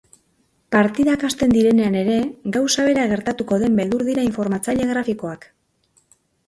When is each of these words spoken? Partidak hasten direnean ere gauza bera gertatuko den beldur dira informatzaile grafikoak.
Partidak 0.75 1.25
hasten 1.29 1.53
direnean 1.57 1.97
ere 1.99 2.15
gauza 2.57 2.87
bera 2.89 3.05
gertatuko 3.15 3.61
den 3.67 3.79
beldur 3.83 4.05
dira 4.11 4.27
informatzaile 4.31 4.91
grafikoak. 4.95 5.49